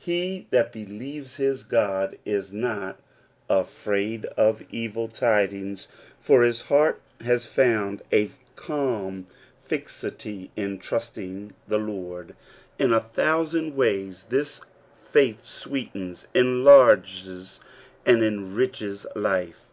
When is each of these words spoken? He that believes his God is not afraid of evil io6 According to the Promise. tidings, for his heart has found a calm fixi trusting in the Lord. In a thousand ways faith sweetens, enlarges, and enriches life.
He 0.00 0.48
that 0.50 0.72
believes 0.72 1.36
his 1.36 1.62
God 1.62 2.18
is 2.24 2.52
not 2.52 2.98
afraid 3.48 4.24
of 4.36 4.64
evil 4.68 5.06
io6 5.06 5.12
According 5.12 5.12
to 5.12 5.12
the 5.12 5.20
Promise. 5.20 5.20
tidings, 5.20 5.88
for 6.18 6.42
his 6.42 6.60
heart 6.62 7.00
has 7.20 7.46
found 7.46 8.02
a 8.12 8.30
calm 8.56 9.28
fixi 9.60 10.50
trusting 10.80 11.30
in 11.44 11.54
the 11.68 11.78
Lord. 11.78 12.34
In 12.80 12.92
a 12.92 12.98
thousand 12.98 13.76
ways 13.76 14.24
faith 15.12 15.44
sweetens, 15.46 16.26
enlarges, 16.34 17.60
and 18.04 18.24
enriches 18.24 19.06
life. 19.14 19.68